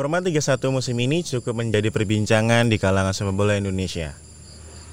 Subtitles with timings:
[0.00, 4.16] Format 31 musim ini cukup menjadi perbincangan di kalangan sepak bola Indonesia.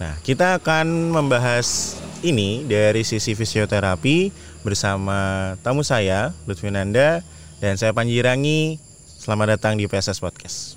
[0.03, 1.95] Nah, kita akan membahas
[2.27, 4.35] ini dari sisi fisioterapi
[4.67, 7.23] bersama tamu saya, Lutfi Nanda,
[7.63, 8.83] dan saya Panji Rangi.
[8.99, 10.75] Selamat datang di PSS Podcast.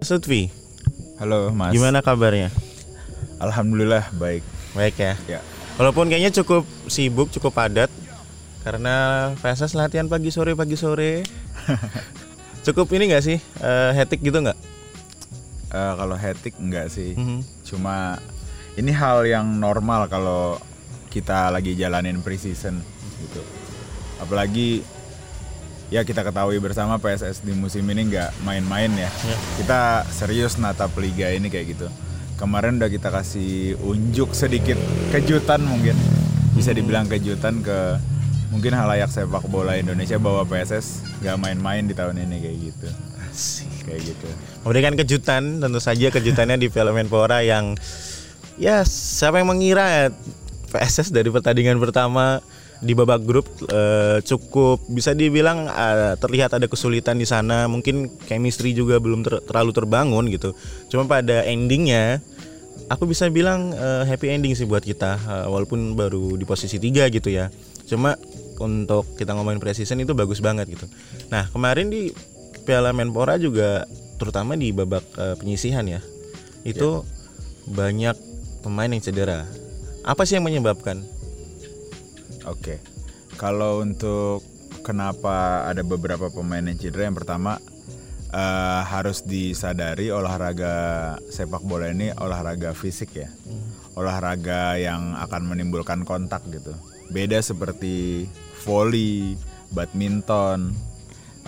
[0.00, 0.48] Mas Lutfi,
[1.20, 1.76] Halo Mas.
[1.76, 2.48] gimana kabarnya?
[3.36, 4.40] Alhamdulillah baik.
[4.72, 5.12] Baik ya.
[5.28, 5.44] Ya.
[5.74, 7.90] Walaupun kayaknya cukup sibuk, cukup padat
[8.62, 11.26] karena PSS latihan pagi sore pagi sore.
[12.66, 14.56] cukup ini nggak sih uh, hectic gitu nggak?
[15.74, 17.18] Eh, kalau hectic enggak sih.
[17.18, 17.42] Mhm.
[17.66, 18.22] Cuma
[18.78, 20.62] ini hal yang normal kalau
[21.10, 22.78] kita lagi jalanin preseason
[23.18, 23.42] gitu.
[24.22, 24.86] Apalagi
[25.90, 29.10] ya kita ketahui bersama PSS di musim ini nggak main-main ya.
[29.10, 29.36] Ya.
[29.58, 29.80] Kita
[30.14, 31.86] serius natap liga ini kayak gitu.
[32.34, 34.74] Kemarin udah kita kasih unjuk sedikit
[35.14, 35.94] kejutan mungkin
[36.54, 37.98] bisa dibilang kejutan ke
[38.54, 42.88] mungkin halayak sepak bola Indonesia bahwa PSS nggak main-main di tahun ini kayak gitu.
[43.26, 43.70] Asik.
[43.84, 44.28] Kayak gitu.
[44.62, 47.74] Memberikan kejutan, tentu saja kejutannya di Piala Menpora yang
[48.54, 50.04] ya siapa yang mengira ya,
[50.70, 52.38] PSS dari pertandingan pertama
[52.84, 57.64] di babak grup eh, cukup bisa dibilang eh, terlihat ada kesulitan di sana.
[57.66, 60.52] Mungkin chemistry juga belum ter- terlalu terbangun gitu.
[60.92, 62.20] Cuma pada endingnya
[62.92, 67.08] aku bisa bilang eh, happy ending sih buat kita eh, walaupun baru di posisi tiga
[67.08, 67.48] gitu ya.
[67.88, 68.20] Cuma
[68.60, 70.86] untuk kita ngomongin preseason itu bagus banget gitu.
[71.32, 72.12] Nah kemarin di
[72.68, 73.88] Piala Menpora juga
[74.20, 76.00] terutama di babak eh, penyisihan ya
[76.64, 77.04] itu
[77.68, 78.16] banyak
[78.64, 79.48] pemain yang cedera.
[80.04, 81.00] Apa sih yang menyebabkan
[82.44, 82.80] Oke.
[83.34, 84.44] Kalau untuk
[84.84, 87.58] kenapa ada beberapa pemain yang cedera, yang pertama
[88.30, 93.28] eh, harus disadari olahraga sepak bola ini olahraga fisik ya.
[93.94, 96.74] Olahraga yang akan menimbulkan kontak gitu.
[97.10, 98.26] Beda seperti
[98.62, 99.38] volley,
[99.72, 100.74] badminton,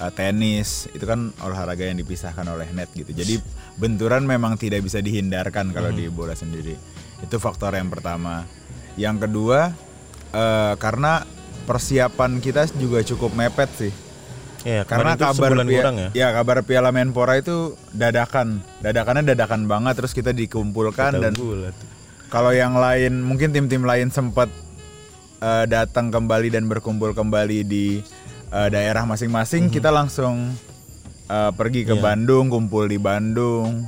[0.00, 3.12] eh, tenis, itu kan olahraga yang dipisahkan oleh net gitu.
[3.12, 3.38] Jadi
[3.76, 6.74] benturan memang tidak bisa dihindarkan kalau di bola sendiri.
[7.20, 8.48] Itu faktor yang pertama.
[8.96, 9.85] Yang kedua
[10.36, 11.24] eh, karena
[11.64, 13.92] persiapan kita juga cukup mepet sih.
[14.62, 19.94] ya Karena kabar pia- ya ya kabar Piala Menpora itu dadakan, dadakannya dadakan banget.
[19.96, 21.32] Terus kita dikumpulkan Tahu dan
[22.26, 24.50] kalau yang lain mungkin tim-tim lain sempat
[25.38, 28.02] eh, datang kembali dan berkumpul kembali di
[28.48, 30.50] eh, daerah masing-masing, kita langsung
[31.26, 32.02] eh, pergi ke Iya.
[32.04, 33.86] Bandung, kumpul di Bandung,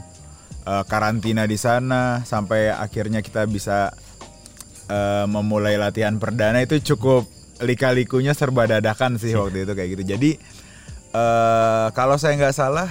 [0.63, 3.91] eh, karantina di sana sampai akhirnya kita bisa
[4.89, 7.29] eh, memulai latihan perdana itu cukup
[7.59, 10.05] lika-likunya serba dadakan sih waktu itu kayak gitu.
[10.09, 10.31] Jadi
[11.11, 12.89] eh, kalau saya nggak salah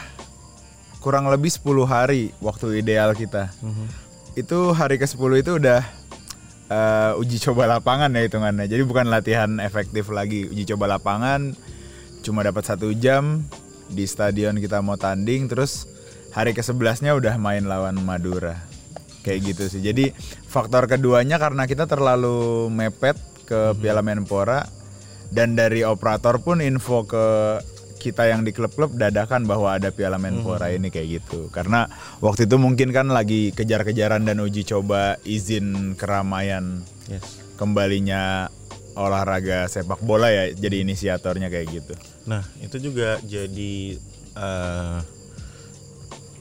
[0.97, 3.85] kurang lebih 10 hari waktu ideal kita Mhm.
[4.35, 5.81] itu hari ke-10 itu udah
[6.67, 8.67] eh, uji coba lapangan ya hitungannya.
[8.67, 11.55] Jadi bukan latihan efektif lagi, uji coba lapangan
[12.19, 13.47] cuma dapat satu jam
[13.87, 15.87] di stadion kita mau tanding, terus
[16.35, 18.59] hari ke-11-nya udah main lawan Madura.
[19.27, 19.81] Kayak gitu sih.
[19.83, 20.15] Jadi
[20.47, 24.63] faktor keduanya karena kita terlalu mepet ke Piala Menpora
[25.27, 27.59] dan dari operator pun info ke
[27.99, 31.51] kita yang di klub-klub dadakan bahwa ada Piala Menpora ini kayak gitu.
[31.51, 31.91] Karena
[32.23, 38.47] waktu itu mungkin kan lagi kejar-kejaran dan uji coba izin keramaian yes kembalinya
[38.93, 41.93] olahraga sepak bola ya jadi inisiatornya kayak gitu.
[42.29, 43.97] Nah, itu juga jadi
[44.37, 44.97] eh,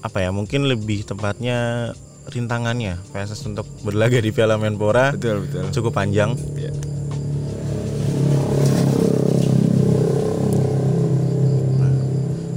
[0.05, 0.31] apa ya?
[0.31, 1.91] Mungkin lebih tepatnya
[2.27, 5.65] rintangannya PSS untuk berlaga di Piala Menpora Betul betul.
[5.71, 6.35] cukup panjang.
[6.59, 6.73] Iya.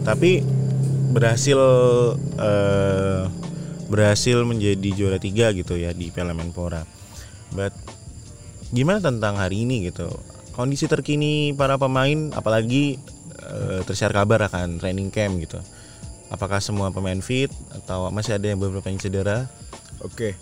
[0.09, 0.41] Tapi
[1.13, 1.59] berhasil
[2.41, 3.23] eh,
[3.89, 6.81] berhasil menjadi juara tiga gitu ya di Piala Menpora.
[7.53, 7.73] But
[8.73, 10.09] gimana tentang hari ini gitu?
[10.53, 12.97] Kondisi terkini para pemain, apalagi
[13.37, 15.61] eh, tersiar kabar akan training camp gitu.
[16.29, 19.49] Apakah semua pemain fit atau masih ada yang beberapa yang cedera?
[20.05, 20.37] Oke.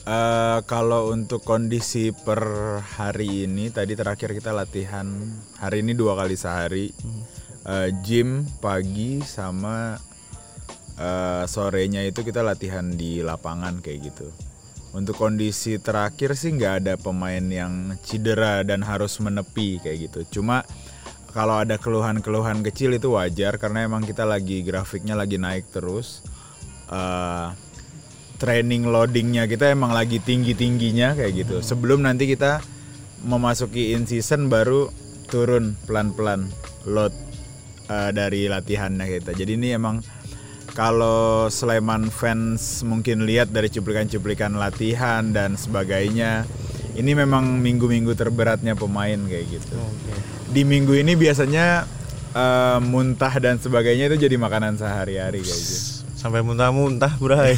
[0.00, 2.40] Eh, kalau untuk kondisi per
[2.80, 5.06] hari ini tadi terakhir kita latihan
[5.60, 6.88] hari ini dua kali sehari.
[7.60, 10.00] Eh, gym pagi sama
[10.96, 14.28] eh, sorenya itu kita latihan di lapangan kayak gitu.
[14.90, 20.40] Untuk kondisi terakhir sih nggak ada pemain yang cedera dan harus menepi kayak gitu.
[20.40, 20.66] Cuma
[21.30, 26.22] kalau ada keluhan-keluhan kecil itu wajar karena emang kita lagi grafiknya lagi naik terus.
[26.90, 27.48] Eh,
[28.40, 31.56] training loadingnya kita emang lagi tinggi tingginya kayak gitu.
[31.62, 32.64] Sebelum nanti kita
[33.22, 34.90] memasuki in season baru
[35.30, 36.50] turun pelan pelan
[36.88, 37.14] load
[37.86, 39.30] eh, dari latihannya kita.
[39.36, 40.02] Jadi ini emang
[40.70, 46.46] kalau Sleman fans mungkin lihat dari cuplikan-cuplikan latihan dan sebagainya,
[47.00, 49.76] ini memang minggu-minggu terberatnya pemain kayak gitu.
[50.52, 51.88] Di minggu ini biasanya
[52.36, 56.06] eh, muntah dan sebagainya itu jadi makanan sehari-hari kayak gitu.
[56.14, 57.56] Sampai muntah-muntah, Bray.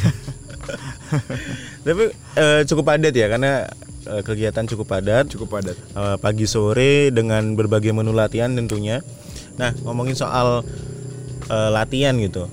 [1.86, 2.04] Tapi
[2.38, 3.66] eh, cukup padat ya karena
[4.06, 5.26] eh, kegiatan cukup padat.
[5.28, 5.74] Cukup padat.
[5.74, 9.02] Eh, pagi sore dengan berbagai menu latihan tentunya.
[9.58, 10.62] Nah, ngomongin soal
[11.50, 12.46] eh, latihan gitu.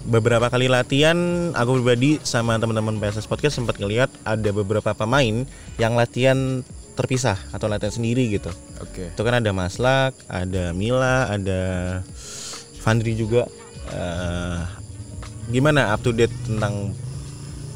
[0.00, 1.16] Beberapa kali latihan
[1.52, 5.44] aku pribadi sama teman-teman PSS Podcast sempat ngelihat ada beberapa pemain
[5.76, 6.64] yang latihan
[6.96, 8.48] terpisah atau latihan sendiri gitu.
[8.80, 9.12] Oke.
[9.12, 11.60] Itu kan ada Maslak, ada Mila, ada
[12.80, 13.44] Fandri juga.
[13.92, 14.60] Eh,
[15.52, 16.96] gimana up to date tentang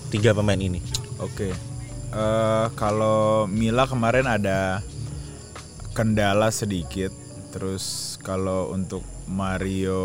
[0.08, 0.80] tiga pemain ini?
[1.20, 1.52] Oke.
[2.12, 4.80] Eh, kalau Mila kemarin ada
[5.92, 7.12] kendala sedikit.
[7.52, 10.02] Terus kalau untuk Mario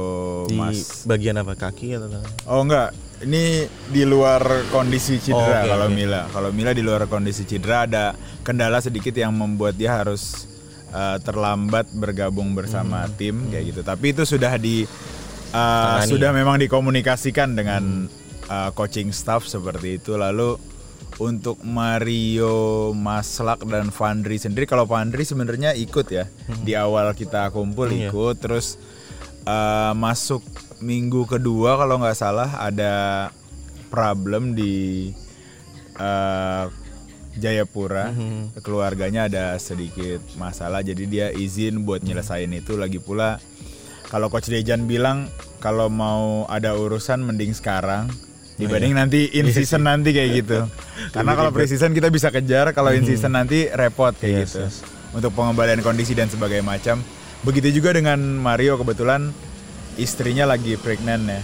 [0.48, 2.07] Di Mas bagian apa kaki atau
[2.48, 5.95] Oh enggak, ini di luar kondisi cedera Oh, oke, kalau oke.
[5.95, 6.21] Mila.
[6.30, 8.06] Kalau Mila di luar kondisi cedera ada
[8.42, 10.48] kendala sedikit yang membuat dia harus
[10.92, 13.81] uh, terlambat bergabung bersama tim kayak gitu.
[13.83, 16.10] Tapi itu sudah di uh, Tangani.
[16.10, 18.07] sudah memang dikomunikasikan dengan
[18.48, 20.16] uh, coaching staff seperti itu.
[20.16, 20.56] Lalu
[21.19, 26.31] untuk Mario Maslak dan Vandri sendiri kalau Vandri sebenarnya ikut ya
[26.63, 28.07] di awal kita kumpul Iya.
[28.07, 28.80] ikut terus
[29.49, 30.45] uh, masuk
[30.79, 33.27] minggu kedua kalau nggak salah ada
[33.89, 35.09] problem di
[35.97, 36.69] uh,
[37.39, 38.11] Jayapura.
[38.61, 42.75] Keluarganya ada sedikit masalah jadi dia izin buat nyelesain itu.
[42.75, 43.39] Lagi pula
[44.11, 45.29] kalau coach Dejan bilang
[45.63, 48.09] kalau mau ada urusan mending sekarang
[48.59, 50.59] dibanding nanti in season nanti kayak gitu.
[51.15, 54.59] Karena kalau pre-season kita bisa kejar kalau in season nanti repot kayak Yes, gitu.
[54.67, 54.75] yes.
[55.15, 56.99] untuk pengembalian kondisi dan sebagainya macam
[57.44, 59.31] begitu juga dengan Mario kebetulan
[60.00, 61.41] istrinya lagi pregnant ya.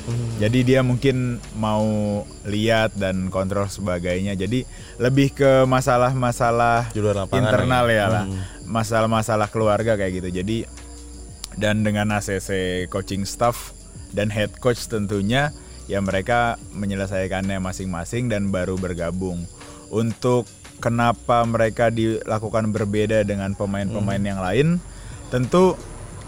[0.48, 4.40] Jadi dia mungkin mau lihat dan kontrol sebagainya.
[4.40, 4.64] Jadi
[4.98, 6.96] lebih ke masalah-masalah
[7.44, 7.96] internal ya.
[7.96, 8.26] ya lah.
[8.64, 10.30] Masalah-masalah keluarga kayak gitu.
[10.32, 10.58] Jadi
[11.60, 13.76] dan dengan ACC coaching staff
[14.16, 15.52] dan head coach tentunya
[15.92, 19.44] ya mereka menyelesaikannya masing-masing dan baru bergabung.
[19.92, 20.48] Untuk
[20.80, 24.68] kenapa mereka dilakukan berbeda dengan pemain-pemain yang lain
[25.34, 25.78] tentu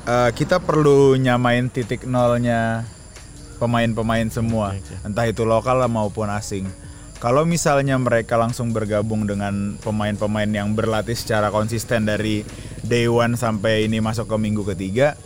[0.06, 2.86] eh, kita perlu nyamain titik nolnya
[3.58, 6.70] pemain-pemain semua entah itu lokal maupun asing
[7.18, 12.46] kalau misalnya mereka langsung bergabung dengan pemain-pemain yang berlatih secara konsisten dari
[12.86, 15.18] day one sampai ini masuk ke minggu ketiga,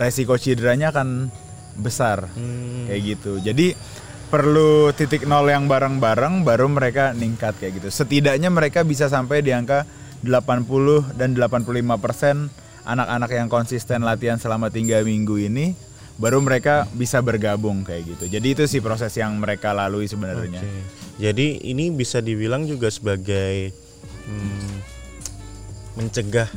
[0.00, 1.28] resiko cederanya akan
[1.76, 2.32] besar
[2.88, 3.36] kayak gitu.
[3.44, 3.76] Jadi
[4.32, 7.88] perlu titik nol yang bareng-bareng baru mereka ningkat kayak gitu.
[7.92, 9.84] Setidaknya mereka bisa sampai di angka
[10.24, 12.48] 80 dan 85 persen
[12.86, 15.74] anak-anak yang konsisten latihan selama tiga minggu ini
[16.16, 18.24] baru mereka bisa bergabung kayak gitu.
[18.30, 20.62] Jadi itu sih proses yang mereka lalui sebenarnya.
[20.64, 20.80] Oke.
[21.20, 23.74] Jadi ini bisa dibilang juga sebagai
[24.24, 24.74] hmm,
[25.98, 26.48] mencegah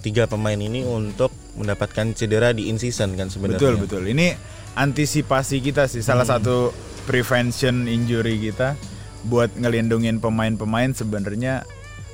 [0.00, 3.60] tiga pemain ini untuk mendapatkan cedera di in season kan sebenarnya.
[3.60, 4.02] Betul betul.
[4.08, 4.32] Ini
[4.74, 6.40] antisipasi kita sih salah Hmm.
[6.40, 6.56] satu
[7.04, 8.78] prevention injury kita
[9.22, 11.62] buat ngelindungin pemain-pemain sebenarnya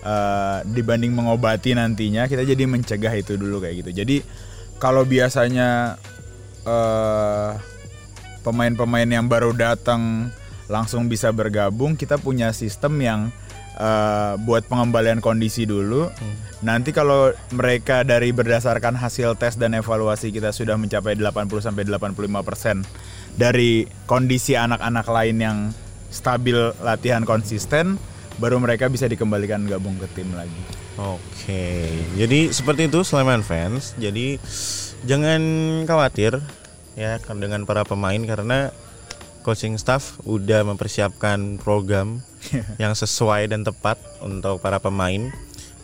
[0.03, 3.91] eh, dibanding mengobati nantinya kita jadi mencegah itu dulu kayak gitu.
[4.05, 4.17] Jadi
[4.79, 5.99] kalau biasanya
[6.67, 7.51] eh,
[8.47, 10.33] pemain-pemain yang baru datang
[10.69, 13.21] langsung bisa bergabung, kita punya sistem yang
[13.77, 16.09] eh, buat pengembalian kondisi dulu.
[16.59, 22.83] Nanti kalau mereka dari berdasarkan hasil tes dan evaluasi kita sudah mencapai 80 sampai 85%
[23.39, 25.59] dari kondisi anak-anak lain yang
[26.11, 28.01] stabil latihan konsisten,
[28.39, 30.63] baru mereka bisa dikembalikan gabung ke tim lagi.
[30.99, 33.95] Oke, jadi seperti itu Sleman fans.
[33.99, 34.39] Jadi
[35.07, 35.43] jangan
[35.87, 36.43] khawatir
[36.99, 38.75] ya dengan para pemain karena
[39.47, 42.19] coaching staff udah mempersiapkan program
[42.83, 45.31] yang sesuai dan tepat untuk para pemain.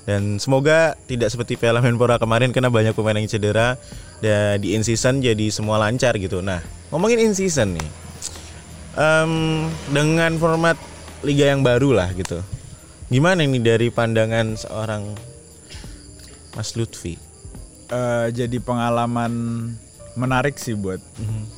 [0.05, 3.81] Dan semoga tidak seperti Piala Menpora kemarin karena banyak pemain yang cedera
[4.21, 6.45] dan di in season jadi semua lancar gitu.
[6.45, 6.61] Nah,
[6.93, 7.89] ngomongin in season nih.
[8.95, 9.33] Em,
[9.89, 10.77] dengan format
[11.25, 12.45] liga yang baru lah gitu.
[13.09, 15.17] Gimana ini dari pandangan seorang
[16.55, 17.17] Mas Lutfi?
[17.91, 19.33] Eh, jadi pengalaman
[20.15, 21.03] menarik sih buat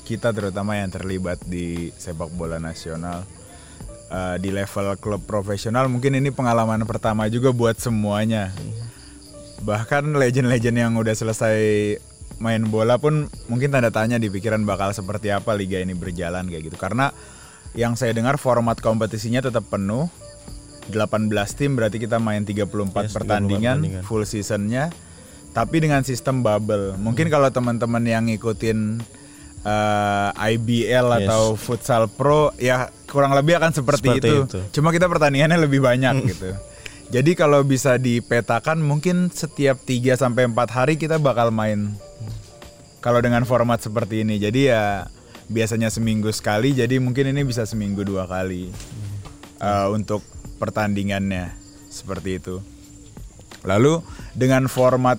[0.09, 3.27] kita terutama yang terlibat di sepak bola nasional
[4.07, 8.55] Eh, di level klub profesional mungkin ini pengalaman pertama juga buat semuanya
[9.67, 11.59] bahkan legend-legend yang udah selesai
[12.39, 16.71] main bola pun mungkin tanda tanya di pikiran bakal seperti apa liga ini berjalan kayak
[16.71, 17.11] gitu karena
[17.77, 20.09] yang saya dengar format kompetisinya tetap penuh
[20.89, 22.57] 18 tim berarti kita main 34
[23.05, 24.03] Yes, 34 pertandingan pertandingan.
[24.03, 24.89] full seasonnya
[25.53, 29.03] tapi dengan sistem bubble mungkin kalau teman-teman yang ngikutin
[29.63, 31.19] eh, IBL Yes.
[31.23, 34.37] atau futsal pro ya kurang lebih akan seperti, Seperti itu.
[34.47, 34.61] itu.
[34.73, 36.51] cuma kita pertandingannya lebih banyak gitu
[37.07, 41.95] Jadi kalau bisa dipetakan mungkin setiap 3 sampai 4 hari kita bakal main.
[42.99, 44.43] Kalau dengan format seperti ini.
[44.43, 45.07] Jadi ya
[45.47, 48.71] biasanya seminggu sekali jadi mungkin ini bisa seminggu dua kali.
[49.57, 50.21] Uh, untuk
[50.61, 51.57] pertandingannya
[51.89, 52.61] seperti itu.
[53.65, 54.05] Lalu
[54.37, 55.17] dengan format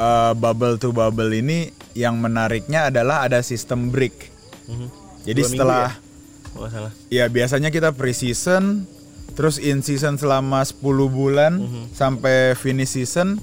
[0.00, 4.32] uh, bubble to bubble ini yang menariknya adalah ada sistem break.
[4.68, 4.88] Mhm.
[5.26, 6.04] Jadi Dua setelah ya?
[6.56, 6.92] Oh, salah.
[7.12, 8.88] ya biasanya kita pre-season
[9.36, 10.80] terus in season selama 10
[11.12, 11.60] bulan
[11.92, 13.36] sampai finish season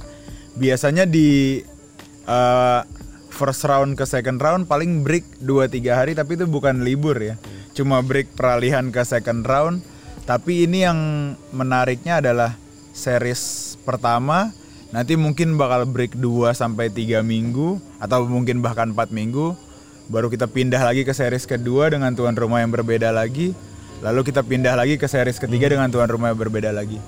[0.57, 1.61] biasanya di
[2.25, 2.81] uh,
[3.33, 7.35] first round ke second round paling break 2 3 hari tapi itu bukan libur ya.
[7.73, 9.81] Cuma break peralihan ke second round.
[10.23, 10.99] Tapi ini yang
[11.51, 12.55] menariknya adalah
[12.93, 14.53] series pertama.
[14.93, 19.57] Nanti mungkin bakal break 2 sampai 3 minggu atau mungkin bahkan 4 minggu.
[20.07, 23.57] Baru kita pindah lagi ke series kedua dengan tuan rumah yang berbeda lagi.
[24.05, 27.01] Lalu kita pindah lagi ke series ketiga dengan tuan rumah yang berbeda lagi.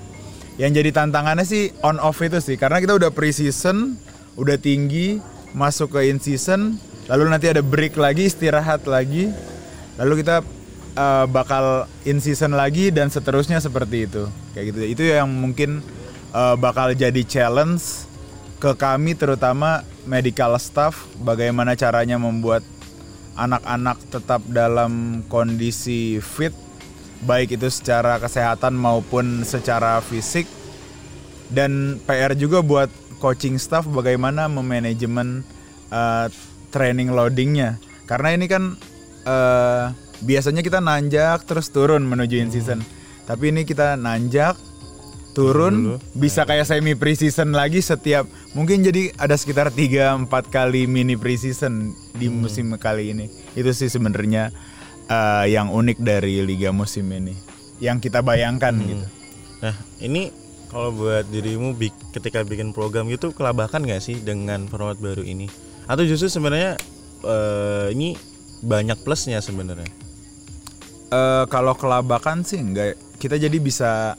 [0.56, 4.00] Yang jadi tantangannya sih on off itu sih karena kita udah pre season
[4.40, 5.20] udah tinggi
[5.56, 6.76] masuk ke in season
[7.08, 9.32] lalu nanti ada break lagi istirahat lagi
[9.96, 10.44] lalu kita
[10.96, 14.24] uh, bakal in season lagi dan seterusnya seperti itu.
[14.56, 14.78] Kayak gitu.
[14.82, 15.84] Itu yang mungkin
[16.32, 18.08] uh, bakal jadi challenge
[18.56, 22.64] ke kami terutama medical staff bagaimana caranya membuat
[23.36, 26.56] anak-anak tetap dalam kondisi fit
[27.20, 30.48] baik itu secara kesehatan maupun secara fisik
[31.52, 35.42] dan PR juga buat coaching staff bagaimana memanajemen
[35.90, 36.26] uh,
[36.70, 37.80] training loadingnya.
[38.06, 38.78] Karena ini kan
[39.26, 39.90] uh,
[40.22, 42.80] biasanya kita nanjak terus turun menuju in season.
[43.26, 44.54] Tapi ini kita nanjak
[45.36, 48.24] turun bisa kayak semi preseason lagi setiap
[48.56, 53.28] mungkin jadi ada sekitar 3 4 kali mini preseason di musim kali ini.
[53.52, 54.48] Itu sih sebenarnya
[55.12, 57.36] uh, yang unik dari liga musim ini.
[57.82, 59.06] Yang kita bayangkan gitu.
[59.60, 60.32] Nah, ini
[60.66, 65.46] kalau buat dirimu bik- ketika bikin program gitu kelabakan nggak sih dengan format baru ini?
[65.86, 66.74] Atau justru sebenarnya
[67.22, 68.18] eh, ini
[68.62, 69.88] banyak plusnya sebenarnya?
[71.06, 74.18] Eh, kalau kelabakan sih enggak kita jadi bisa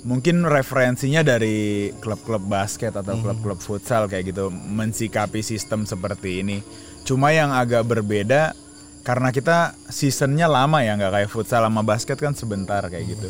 [0.00, 6.64] mungkin referensinya dari klub-klub basket atau klub-klub futsal kayak gitu mensikapi sistem seperti ini.
[7.04, 8.56] Cuma yang agak berbeda
[9.00, 13.28] karena kita seasonnya lama ya nggak kayak futsal sama basket kan sebentar kayak gitu.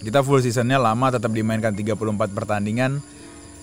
[0.00, 3.04] Kita full seasonnya lama tetap dimainkan 34 pertandingan.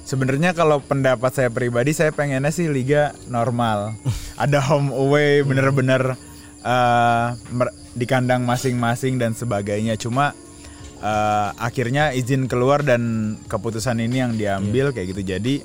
[0.07, 3.97] Sebenarnya kalau pendapat saya pribadi saya pengennya sih liga normal.
[4.43, 6.15] Ada home away bener-bener
[6.61, 9.97] eh, mer- di kandang masing-masing dan sebagainya.
[9.97, 10.31] Cuma
[11.01, 15.21] eh, akhirnya izin keluar dan keputusan ini yang diambil kayak gitu.
[15.25, 15.55] Jadi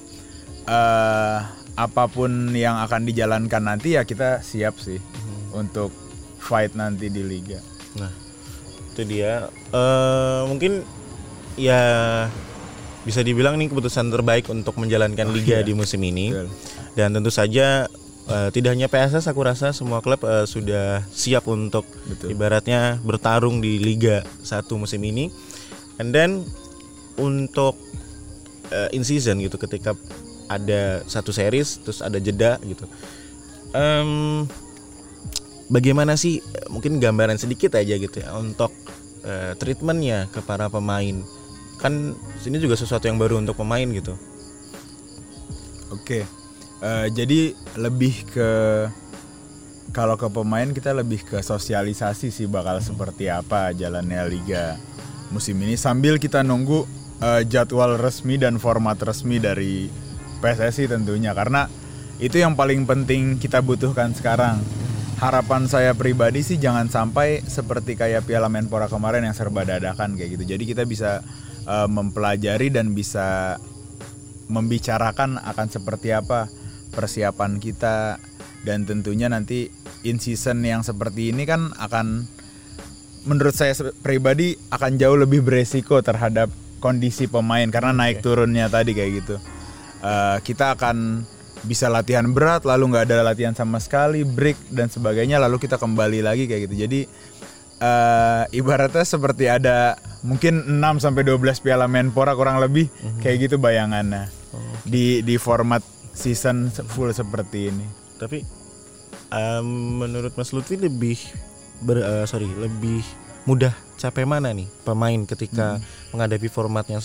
[0.66, 1.38] eh,
[1.72, 5.00] apa pun yang akan dijalankan nanti ya kita siap sih
[5.52, 5.92] untuk
[6.40, 7.60] fight nanti di liga.
[7.96, 8.12] Nah,
[8.92, 9.48] itu dia.
[9.72, 10.84] Eh mungkin
[11.56, 11.80] ya
[13.02, 16.30] bisa dibilang nih keputusan terbaik untuk menjalankan liga di musim ini.
[16.30, 16.48] Betul.
[16.94, 17.90] Dan tentu saja
[18.30, 22.36] eh, tidak hanya PSS aku rasa semua klub eh, sudah siap untuk Betul.
[22.36, 25.32] ibaratnya bertarung di Liga 1 musim ini.
[25.98, 26.46] And then
[27.18, 27.74] untuk
[28.70, 29.98] eh, in season gitu ketika
[30.46, 32.86] ada satu series terus ada jeda gitu.
[33.72, 34.44] Em,
[35.70, 38.72] bagaimana sih mungkin gambaran sedikit aja gitu ya untuk
[39.26, 41.22] eh, treatmentnya ke para pemain?
[41.78, 44.14] Kan sini juga sesuatu yang baru untuk pemain gitu.
[45.92, 46.24] Oke,
[46.82, 48.50] Eh, jadi lebih ke
[49.94, 54.74] kalau ke pemain kita lebih ke sosialisasi sih bakal seperti apa jalannya liga
[55.30, 55.78] musim ini.
[55.78, 56.82] Sambil kita nunggu
[57.22, 59.86] eh, jadwal resmi dan format resmi dari
[60.42, 61.30] PSSI tentunya.
[61.38, 61.70] Karena
[62.18, 64.58] itu yang paling penting kita butuhkan sekarang.
[65.22, 70.34] Harapan saya pribadi sih jangan sampai seperti kayak Piala Menpora kemarin yang serba dadakan kayak
[70.34, 70.58] gitu.
[70.58, 71.22] Jadi kita bisa
[71.62, 73.54] eh, mempelajari dan bisa
[74.50, 76.50] membicarakan akan seperti apa
[76.90, 78.18] persiapan kita
[78.66, 79.70] dan tentunya nanti
[80.02, 82.26] in season yang seperti ini kan akan
[83.22, 86.50] menurut saya pribadi akan jauh lebih beresiko terhadap
[86.82, 89.36] kondisi pemain karena naik turunnya tadi kayak gitu.
[90.02, 91.22] Eh, kita akan
[91.62, 96.20] bisa latihan berat lalu nggak ada latihan sama sekali break dan sebagainya lalu kita kembali
[96.20, 96.74] lagi kayak gitu.
[96.80, 97.00] Jadi
[97.78, 104.30] eh, ibaratnya seperti ada mungkin 6 sampai 12 Piala Menpora kurang lebih kayak gitu bayangannya.
[104.82, 105.80] Di di format
[106.12, 107.86] season se- full seperti ini.
[108.14, 108.38] tapi
[109.28, 109.66] em,
[109.98, 111.18] menurut Mas Lutfi lebih
[111.80, 113.02] ber, eh, sorry lebih
[113.42, 117.02] mudah capek mana nih pemain ketika menghadapi formatnya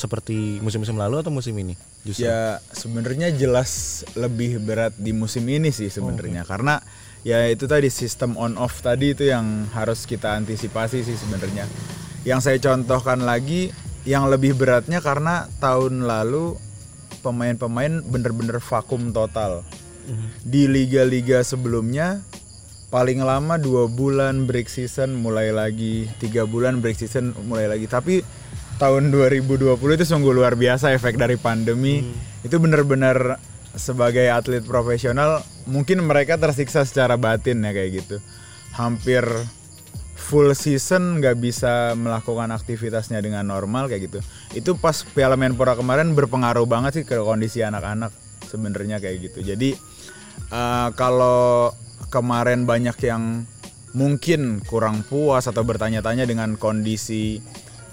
[0.00, 1.76] seperti musim-musim lalu atau musim ini
[2.08, 2.24] justru?
[2.24, 6.48] Ya sebenarnya jelas lebih berat di musim ini sih sebenarnya.
[6.48, 6.80] Karena
[7.20, 11.68] ya itu tadi sistem on off tadi itu yang harus kita antisipasi sih sebenarnya.
[12.24, 13.68] Yang saya contohkan lagi
[14.08, 16.56] yang lebih beratnya karena tahun lalu
[17.20, 19.60] pemain-pemain bener-bener vakum total.
[20.40, 22.24] Di liga-liga sebelumnya
[22.90, 27.86] paling lama dua bulan break season mulai lagi tiga bulan break season mulai lagi.
[27.86, 28.24] Tapi
[28.80, 32.00] tahun 2020 itu sungguh luar biasa efek dari pandemi.
[32.40, 33.36] Itu bener-bener
[33.76, 38.16] sebagai atlet profesional mungkin mereka tersiksa secara batin ya kayak gitu.
[38.74, 39.28] Hampir
[40.16, 44.20] full season nggak bisa melakukan aktivitasnya dengan normal kayak gitu.
[44.56, 48.10] Itu pas Piala Menpora kemarin berpengaruh banget sih ke kondisi anak-anak
[48.48, 49.44] sebenarnya kayak gitu.
[49.44, 49.76] Jadi
[50.48, 51.70] eh, kalau
[52.08, 53.44] kemarin banyak yang
[53.92, 57.42] mungkin kurang puas atau bertanya-tanya dengan kondisi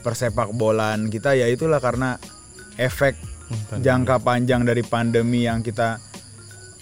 [0.08, 2.16] persepak bolaan kita ya itulah karena
[2.80, 3.20] efek
[3.76, 6.00] jangka panjang dari pandemi yang kita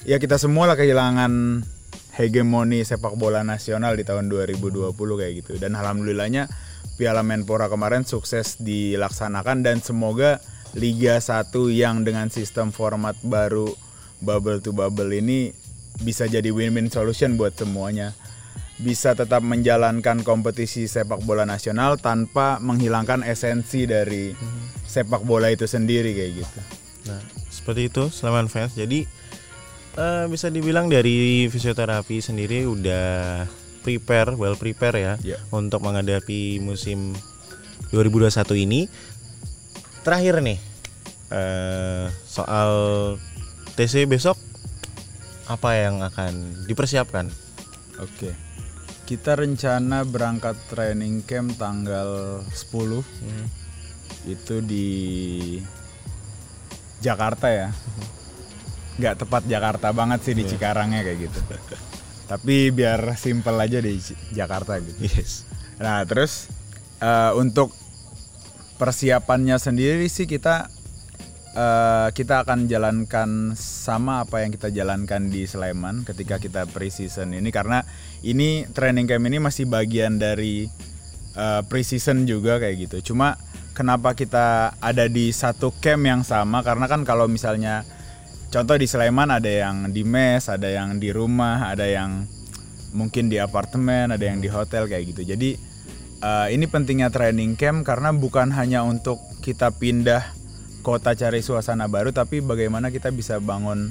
[0.05, 1.65] ya kita semua lah kehilangan
[2.13, 6.45] hegemoni sepak bola nasional di tahun 2020 kayak gitu dan alhamdulillahnya
[7.01, 10.37] Piala Menpora kemarin sukses dilaksanakan dan semoga
[10.77, 13.67] Liga 1 yang dengan sistem format baru
[14.23, 15.51] bubble to bubble ini
[16.03, 18.11] bisa jadi win-win solution buat semuanya.
[18.75, 24.35] Bisa tetap menjalankan kompetisi sepak bola nasional tanpa menghilangkan esensi dari
[24.83, 26.59] sepak bola itu sendiri kayak gitu.
[27.07, 28.75] Nah, seperti itu Sleman fans.
[28.75, 29.07] Jadi
[29.95, 33.47] eh, bisa dibilang dari fisioterapi sendiri udah
[33.79, 35.37] prepare, well prepare ya Ya.
[35.55, 37.15] untuk menghadapi musim
[37.91, 38.91] 2021 ini.
[40.03, 40.59] Terakhir nih
[41.31, 42.69] eh, soal
[43.73, 44.35] TC besok
[45.47, 47.31] apa yang akan dipersiapkan?
[48.03, 48.35] Oke.
[49.05, 53.05] Kita rencana berangkat training camp tanggal 10
[54.25, 54.89] itu di
[57.05, 57.69] Jakarta ya.
[58.97, 61.39] Nggak tepat Jakarta banget sih di Cikarangnya kayak gitu.
[62.25, 63.93] Tapi biar simple aja di
[64.33, 64.97] Jakarta gitu.
[65.05, 65.45] Yes.
[65.77, 66.49] Nah terus
[66.97, 67.69] eh, untuk
[68.81, 70.67] persiapannya sendiri sih kita
[71.55, 77.49] eh, kita akan jalankan sama apa yang kita jalankan di Sleman ketika kita pre-season ini
[77.49, 77.87] karena
[78.21, 80.67] ini training camp ini masih bagian dari
[81.33, 83.15] eh, pre-season juga kayak gitu.
[83.15, 83.39] Cuma
[83.71, 87.87] kenapa kita ada di satu camp yang sama karena kan kalau misalnya
[88.51, 92.27] contoh di Sleman ada yang di mes, ada yang di rumah, ada yang
[92.95, 95.23] mungkin di apartemen, ada yang di hotel kayak gitu.
[95.23, 95.55] Jadi
[96.19, 100.34] eh, ini pentingnya training camp karena bukan hanya untuk kita pindah
[100.85, 103.89] kota cari suasana baru, tapi bagaimana kita bisa bangun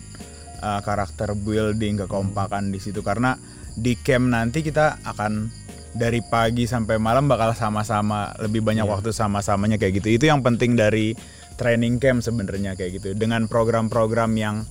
[0.62, 3.02] eh, karakter building kekompakan di situ.
[3.02, 3.34] Karena
[3.74, 5.50] di camp nanti kita akan
[5.94, 10.14] dari pagi sampai malam bakal sama-sama lebih banyak waktu sama-samanya kayak gitu.
[10.14, 11.18] Itu yang penting dari
[11.58, 13.18] training camp sebenarnya kayak gitu.
[13.18, 14.62] Dengan program-program yang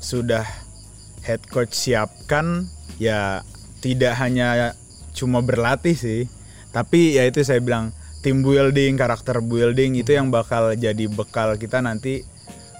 [0.00, 0.44] sudah
[1.24, 3.44] head coach siapkan ya
[3.84, 4.76] tidak hanya
[5.12, 6.24] cuma berlatih sih
[6.72, 11.80] tapi ya itu saya bilang team building karakter building itu yang bakal jadi bekal kita
[11.80, 12.24] nanti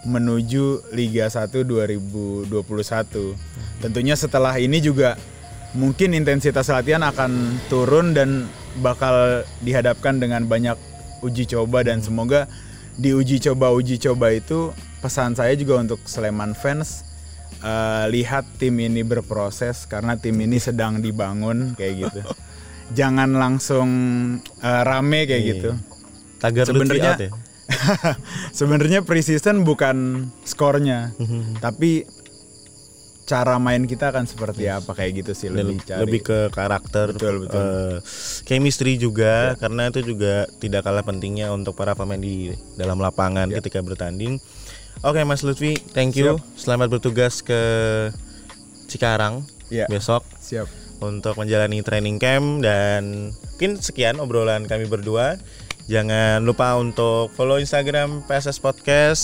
[0.04, 2.48] menuju Liga 1 2021
[3.84, 5.16] tentunya setelah ini juga
[5.76, 8.48] mungkin intensitas latihan akan turun dan
[8.80, 10.76] bakal dihadapkan dengan banyak
[11.20, 12.48] uji coba dan semoga
[12.96, 14.72] di uji coba uji coba itu
[15.04, 17.04] pesan saya juga untuk Sleman fans
[17.60, 22.20] eh, lihat tim ini berproses karena tim ini sedang dibangun kayak gitu
[22.90, 23.88] jangan langsung
[24.58, 25.50] eh, rame kayak Iya.
[25.52, 25.70] gitu
[26.36, 27.30] Tagar sebenarnya ya.
[28.52, 29.96] sebenarnya preseason bukan
[30.42, 31.14] skornya
[31.58, 32.02] tapi
[33.22, 37.14] cara main kita akan seperti apa kayak gitu sih Dan lebih cari lebih ke karakter
[37.14, 37.62] Betul, betul.
[37.62, 37.96] eh,
[38.42, 43.78] chemistry juga karena itu juga tidak kalah pentingnya untuk para pemain di dalam lapangan ketika
[43.80, 44.42] bertanding.
[45.00, 46.42] Oke Mas Lutfi, thank you.
[46.56, 47.54] Selamat bertugas ke
[48.86, 49.86] Cikarang Iya.
[49.86, 50.66] besok siap
[51.00, 55.36] untuk menjalani training camp dan mungkin sekian obrolan kami berdua.
[55.90, 59.22] Jangan lupa untuk follow Instagram PSS Podcast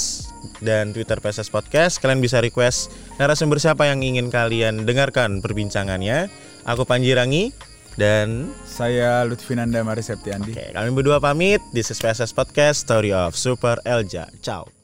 [0.58, 2.02] dan Twitter PSS Podcast.
[2.02, 2.90] Kalian bisa request
[3.22, 6.26] narasumber siapa yang ingin kalian dengarkan perbincangannya.
[6.66, 7.54] Aku Panji Rangi
[7.94, 11.62] dan saya Lutfinanda Mari Septiandi oke, kami berdua pamit.
[11.70, 14.26] This is PSS Podcast Story of Super Elja.
[14.42, 14.75] Ciao.